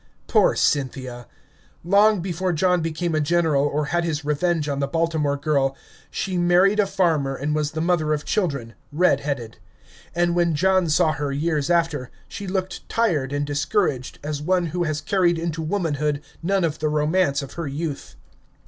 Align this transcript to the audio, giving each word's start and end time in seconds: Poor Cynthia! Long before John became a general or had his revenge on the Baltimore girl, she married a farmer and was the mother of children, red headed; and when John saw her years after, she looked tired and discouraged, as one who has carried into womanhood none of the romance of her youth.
Poor 0.25 0.55
Cynthia! 0.55 1.27
Long 1.83 2.21
before 2.21 2.53
John 2.53 2.81
became 2.81 3.13
a 3.13 3.21
general 3.21 3.63
or 3.67 3.85
had 3.93 4.03
his 4.03 4.25
revenge 4.25 4.67
on 4.67 4.79
the 4.79 4.87
Baltimore 4.87 5.37
girl, 5.37 5.77
she 6.09 6.39
married 6.39 6.79
a 6.79 6.87
farmer 6.87 7.35
and 7.35 7.53
was 7.53 7.73
the 7.73 7.81
mother 7.81 8.11
of 8.11 8.25
children, 8.25 8.73
red 8.91 9.19
headed; 9.19 9.59
and 10.15 10.33
when 10.33 10.55
John 10.55 10.89
saw 10.89 11.11
her 11.11 11.31
years 11.31 11.69
after, 11.69 12.09
she 12.27 12.47
looked 12.47 12.89
tired 12.89 13.31
and 13.31 13.45
discouraged, 13.45 14.17
as 14.23 14.41
one 14.41 14.65
who 14.73 14.85
has 14.85 15.01
carried 15.01 15.37
into 15.37 15.61
womanhood 15.61 16.23
none 16.41 16.63
of 16.63 16.79
the 16.79 16.89
romance 16.89 17.43
of 17.43 17.53
her 17.53 17.67
youth. 17.67 18.15